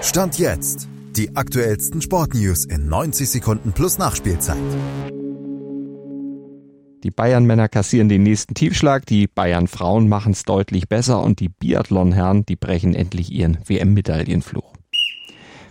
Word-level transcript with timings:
Stand 0.00 0.38
jetzt. 0.38 0.88
Die 1.16 1.34
aktuellsten 1.34 2.00
Sportnews 2.00 2.64
in 2.64 2.88
90 2.88 3.28
Sekunden 3.28 3.72
plus 3.72 3.98
Nachspielzeit. 3.98 4.56
Die 7.02 7.10
Bayern-Männer 7.10 7.68
kassieren 7.68 8.08
den 8.08 8.22
nächsten 8.22 8.54
Tiefschlag, 8.54 9.06
die 9.06 9.26
Bayern-Frauen 9.26 10.08
machen 10.08 10.32
es 10.32 10.44
deutlich 10.44 10.88
besser 10.88 11.20
und 11.20 11.40
die 11.40 11.48
Biathlon-Herren, 11.48 12.46
die 12.46 12.54
brechen 12.54 12.94
endlich 12.94 13.32
ihren 13.32 13.58
WM-Medaillenfluch. 13.66 14.72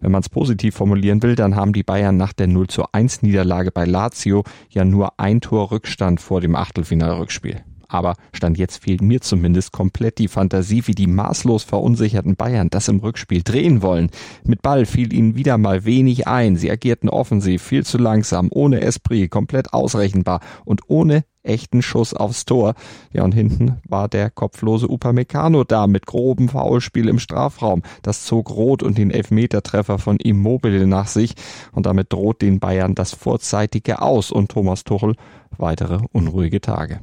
Wenn 0.00 0.12
man 0.12 0.22
es 0.22 0.30
positiv 0.30 0.74
formulieren 0.74 1.22
will, 1.22 1.34
dann 1.34 1.54
haben 1.54 1.74
die 1.74 1.82
Bayern 1.82 2.16
nach 2.16 2.32
der 2.32 2.46
0 2.46 2.68
zu 2.68 2.84
1 2.92 3.20
Niederlage 3.22 3.70
bei 3.70 3.84
Lazio 3.84 4.42
ja 4.70 4.86
nur 4.86 5.20
ein 5.20 5.42
Tor 5.42 5.70
Rückstand 5.70 6.20
vor 6.20 6.40
dem 6.40 6.56
Achtelfinalrückspiel. 6.56 7.62
Aber 7.94 8.16
Stand 8.32 8.58
jetzt 8.58 8.82
fehlt 8.82 9.02
mir 9.02 9.20
zumindest 9.20 9.70
komplett 9.70 10.18
die 10.18 10.26
Fantasie, 10.26 10.82
wie 10.88 10.96
die 10.96 11.06
maßlos 11.06 11.62
verunsicherten 11.62 12.34
Bayern 12.34 12.68
das 12.68 12.88
im 12.88 12.98
Rückspiel 12.98 13.44
drehen 13.44 13.82
wollen. 13.82 14.10
Mit 14.42 14.62
Ball 14.62 14.84
fiel 14.84 15.12
ihnen 15.12 15.36
wieder 15.36 15.58
mal 15.58 15.84
wenig 15.84 16.26
ein. 16.26 16.56
Sie 16.56 16.72
agierten 16.72 17.08
offensiv, 17.08 17.62
viel 17.62 17.86
zu 17.86 17.98
langsam, 17.98 18.48
ohne 18.50 18.80
Esprit, 18.80 19.30
komplett 19.30 19.72
ausrechenbar 19.72 20.40
und 20.64 20.80
ohne 20.88 21.22
echten 21.44 21.82
Schuss 21.82 22.14
aufs 22.14 22.44
Tor. 22.46 22.74
Ja, 23.12 23.22
und 23.22 23.30
hinten 23.30 23.76
war 23.88 24.08
der 24.08 24.28
kopflose 24.28 24.88
Upamecano 24.90 25.62
da 25.62 25.86
mit 25.86 26.04
grobem 26.04 26.48
Foulspiel 26.48 27.08
im 27.08 27.20
Strafraum. 27.20 27.82
Das 28.02 28.24
zog 28.24 28.50
Rot 28.50 28.82
und 28.82 28.98
den 28.98 29.12
Elfmetertreffer 29.12 30.00
von 30.00 30.16
Immobile 30.16 30.88
nach 30.88 31.06
sich 31.06 31.34
und 31.70 31.86
damit 31.86 32.12
droht 32.12 32.42
den 32.42 32.58
Bayern 32.58 32.96
das 32.96 33.12
vorzeitige 33.12 34.02
Aus 34.02 34.32
und 34.32 34.50
Thomas 34.50 34.82
Tuchel 34.82 35.14
weitere 35.56 36.00
unruhige 36.10 36.60
Tage. 36.60 36.98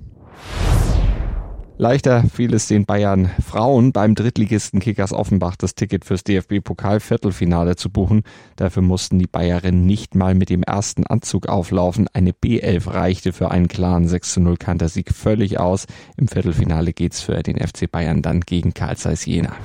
Leichter 1.78 2.24
fiel 2.32 2.54
es 2.54 2.68
den 2.68 2.86
Bayern 2.86 3.32
Frauen 3.44 3.92
beim 3.92 4.14
Drittligisten 4.14 4.80
Kickers 4.80 5.14
Offenbach 5.14 5.56
das 5.56 5.74
Ticket 5.74 6.06
fürs 6.06 6.24
DFB-Pokal-Viertelfinale 6.24 7.76
zu 7.76 7.90
buchen. 7.90 8.24
Dafür 8.56 8.84
mussten 8.84 9.18
die 9.18 9.28
Bayerinnen 9.28 9.86
nicht 9.86 10.14
mal 10.14 10.36
mit 10.36 10.50
dem 10.50 10.64
ersten 10.64 11.08
Anzug 11.08 11.48
auflaufen. 11.48 12.08
Eine 12.14 12.32
B11 12.32 12.94
reichte 12.94 13.34
für 13.34 13.50
einen 13.52 13.68
klaren 13.68 14.08
6 14.08 14.38
0 14.38 14.58
Kantersieg 14.58 15.12
völlig 15.14 15.60
aus. 15.60 15.88
Im 16.18 16.28
Viertelfinale 16.28 16.94
geht's 16.94 17.22
für 17.22 17.42
den 17.42 17.58
FC 17.58 17.90
Bayern 17.92 18.22
dann 18.22 18.42
gegen 18.42 18.74
Karl 18.74 18.98
Zeiss 18.98 19.26
Jena. 19.26 19.56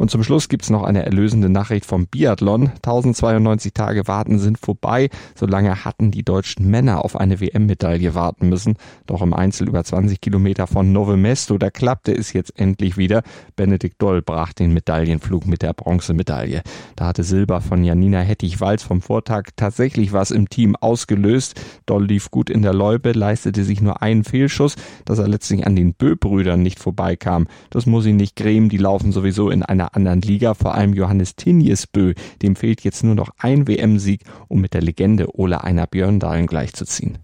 Und 0.00 0.10
zum 0.10 0.24
Schluss 0.24 0.48
gibt's 0.48 0.70
noch 0.70 0.82
eine 0.82 1.04
erlösende 1.04 1.50
Nachricht 1.50 1.84
vom 1.84 2.06
Biathlon. 2.06 2.70
1092 2.76 3.74
Tage 3.74 4.08
warten 4.08 4.38
sind 4.38 4.56
vorbei. 4.56 5.10
So 5.34 5.44
lange 5.44 5.84
hatten 5.84 6.10
die 6.10 6.22
deutschen 6.22 6.70
Männer 6.70 7.04
auf 7.04 7.16
eine 7.16 7.38
WM-Medaille 7.38 8.14
warten 8.14 8.48
müssen. 8.48 8.76
Doch 9.04 9.20
im 9.20 9.34
Einzel 9.34 9.68
über 9.68 9.84
20 9.84 10.22
Kilometer 10.22 10.66
von 10.66 10.90
Nove 10.90 11.18
Mesto, 11.18 11.58
da 11.58 11.68
klappte 11.68 12.16
es 12.16 12.32
jetzt 12.32 12.58
endlich 12.58 12.96
wieder. 12.96 13.22
Benedikt 13.56 14.00
Doll 14.00 14.22
brach 14.22 14.54
den 14.54 14.72
Medaillenflug 14.72 15.46
mit 15.46 15.60
der 15.60 15.74
Bronzemedaille. 15.74 16.62
Da 16.96 17.04
hatte 17.04 17.22
Silber 17.22 17.60
von 17.60 17.84
Janina 17.84 18.20
Hettich-Walz 18.20 18.82
vom 18.82 19.02
Vortag 19.02 19.50
tatsächlich 19.56 20.14
was 20.14 20.30
im 20.30 20.48
Team 20.48 20.76
ausgelöst. 20.76 21.60
Doll 21.84 22.06
lief 22.06 22.30
gut 22.30 22.48
in 22.48 22.62
der 22.62 22.72
Loipe, 22.72 23.12
leistete 23.12 23.64
sich 23.64 23.82
nur 23.82 24.00
einen 24.00 24.24
Fehlschuss, 24.24 24.76
dass 25.04 25.18
er 25.18 25.28
letztlich 25.28 25.66
an 25.66 25.76
den 25.76 25.92
Bö-Brüdern 25.92 26.62
nicht 26.62 26.78
vorbeikam. 26.78 27.48
Das 27.68 27.84
muss 27.84 28.06
ihn 28.06 28.16
nicht 28.16 28.34
grämen, 28.34 28.70
die 28.70 28.78
laufen 28.78 29.12
sowieso 29.12 29.50
in 29.50 29.62
einer 29.92 30.10
anderen 30.10 30.22
Liga, 30.22 30.54
vor 30.54 30.74
allem 30.74 30.94
Johannes 30.94 31.36
Tinjesbö. 31.36 32.14
Dem 32.42 32.56
fehlt 32.56 32.82
jetzt 32.82 33.04
nur 33.04 33.14
noch 33.14 33.30
ein 33.38 33.66
WM-Sieg, 33.66 34.22
um 34.48 34.60
mit 34.60 34.74
der 34.74 34.82
Legende 34.82 35.38
Ole 35.38 35.62
Einer 35.62 35.86
Björndalen 35.86 36.46
gleichzuziehen. 36.46 37.18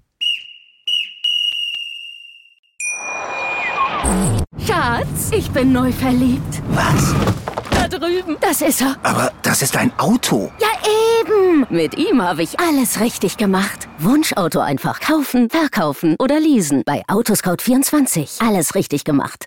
Schatz, 4.65 5.31
ich 5.33 5.51
bin 5.51 5.73
neu 5.73 5.91
verliebt. 5.91 6.63
Was? 6.69 7.15
Da 7.71 7.89
drüben. 7.89 8.37
Das 8.41 8.63
ist 8.63 8.81
er. 8.81 8.97
Aber 9.03 9.33
das 9.43 9.63
ist 9.63 9.77
ein 9.77 9.93
Auto. 9.99 10.51
Ja, 10.61 10.69
eben. 11.21 11.67
Mit 11.71 11.99
ihm 11.99 12.23
habe 12.23 12.43
ich 12.43 12.59
alles 12.61 13.01
richtig 13.01 13.37
gemacht. 13.37 13.89
Wunschauto 13.99 14.61
einfach 14.61 15.01
kaufen, 15.01 15.51
verkaufen 15.51 16.17
oder 16.19 16.39
leasen. 16.39 16.83
Bei 16.87 17.03
Autoscout24. 17.07 18.47
Alles 18.47 18.75
richtig 18.75 19.05
gemacht. 19.05 19.47